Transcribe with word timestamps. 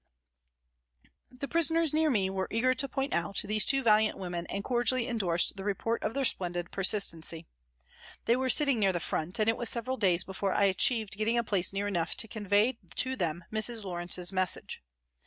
N2 1.29 1.29
180 1.29 1.29
PRISONS 1.29 1.29
AND 1.29 1.39
PRISONERS 1.39 1.39
The 1.39 1.47
prisoners 1.47 1.93
near 1.93 2.09
me 2.09 2.29
were 2.31 2.47
eager 2.49 2.73
to 2.73 2.89
point 2.89 3.13
out 3.13 3.41
these 3.43 3.63
two 3.65 3.83
valiant 3.83 4.17
women 4.17 4.47
and 4.47 4.63
cordially 4.63 5.07
endorsed 5.07 5.55
the 5.57 5.63
report 5.63 6.01
of 6.01 6.15
their 6.15 6.25
splendid 6.25 6.71
persistency. 6.71 7.45
They 8.25 8.35
were 8.35 8.49
sitting 8.49 8.79
near 8.79 8.93
the 8.93 8.99
front, 8.99 9.37
and 9.37 9.47
it 9.47 9.57
was 9.57 9.69
several 9.69 9.97
days 9.97 10.23
before 10.23 10.55
I 10.55 10.63
achieved 10.63 11.17
getting 11.17 11.37
a 11.37 11.43
place 11.43 11.71
near 11.71 11.87
enough 11.87 12.15
to 12.17 12.27
convey 12.27 12.79
to 12.95 13.15
them 13.15 13.45
Mrs. 13.53 13.83
Lawrence's 13.83 14.33
message. 14.33 14.81